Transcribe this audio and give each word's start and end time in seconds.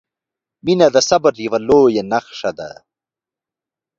•مینه 0.65 0.87
د 0.95 0.97
صبر 1.09 1.33
یوه 1.45 1.59
لویه 1.67 2.03
نښه 2.11 2.51
ده. 2.57 2.69